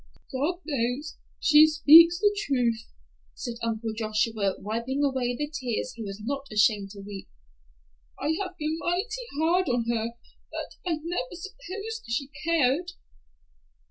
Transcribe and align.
"God 0.31 0.61
knows 0.65 1.15
she 1.39 1.67
speaks 1.67 2.19
the 2.19 2.35
truth," 2.47 2.87
said 3.35 3.57
Uncle 3.61 3.93
Joshua, 3.95 4.55
wiping 4.59 5.03
away 5.03 5.35
the 5.37 5.47
tears 5.47 5.93
he 5.93 6.01
was 6.01 6.19
not 6.23 6.47
ashamed 6.51 6.89
to 6.93 7.01
weep. 7.01 7.29
"I 8.19 8.29
have 8.41 8.57
been 8.57 8.79
mighty 8.79 9.27
hard 9.37 9.69
on 9.69 9.85
her, 9.89 10.13
but 10.49 10.73
I 10.91 10.95
never 11.03 11.35
s'posed 11.35 12.05
she 12.07 12.31
cared." 12.43 12.93